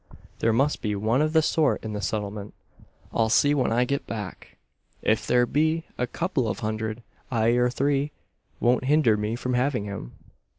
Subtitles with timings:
[0.39, 2.55] "There must be one of the sort in the settlement.
[3.13, 4.57] I'll see when I get back.
[5.03, 8.11] If there be, a couple of hundred, ay or three,
[8.59, 10.13] won't hinder me from having him."